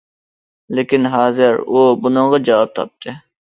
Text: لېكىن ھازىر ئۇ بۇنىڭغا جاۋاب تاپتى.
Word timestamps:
لېكىن 0.79 1.05
ھازىر 1.17 1.61
ئۇ 1.69 1.85
بۇنىڭغا 2.05 2.43
جاۋاب 2.51 2.77
تاپتى. 2.83 3.19